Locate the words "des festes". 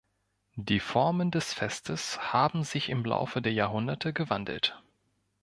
1.29-2.33